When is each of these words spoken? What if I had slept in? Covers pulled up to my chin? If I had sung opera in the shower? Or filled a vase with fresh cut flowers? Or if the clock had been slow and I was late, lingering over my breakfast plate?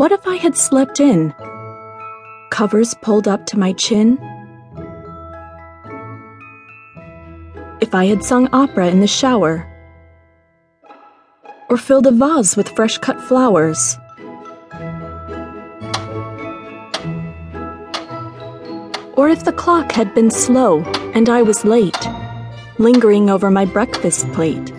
What 0.00 0.12
if 0.12 0.26
I 0.26 0.36
had 0.36 0.56
slept 0.56 0.98
in? 0.98 1.34
Covers 2.50 2.94
pulled 3.02 3.28
up 3.28 3.44
to 3.44 3.58
my 3.58 3.74
chin? 3.74 4.16
If 7.82 7.94
I 7.94 8.06
had 8.06 8.24
sung 8.24 8.48
opera 8.54 8.88
in 8.88 9.00
the 9.00 9.06
shower? 9.06 9.66
Or 11.68 11.76
filled 11.76 12.06
a 12.06 12.12
vase 12.12 12.56
with 12.56 12.70
fresh 12.70 12.96
cut 12.96 13.20
flowers? 13.20 13.98
Or 19.18 19.28
if 19.28 19.44
the 19.44 19.54
clock 19.54 19.92
had 19.92 20.14
been 20.14 20.30
slow 20.30 20.80
and 21.12 21.28
I 21.28 21.42
was 21.42 21.66
late, 21.66 22.08
lingering 22.78 23.28
over 23.28 23.50
my 23.50 23.66
breakfast 23.66 24.32
plate? 24.32 24.72